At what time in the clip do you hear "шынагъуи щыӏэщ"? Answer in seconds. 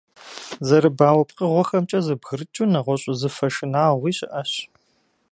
3.53-4.51